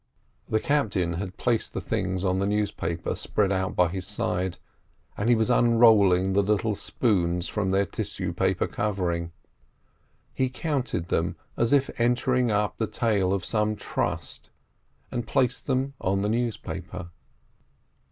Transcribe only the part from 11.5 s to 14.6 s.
as if entering up the tale of some trust,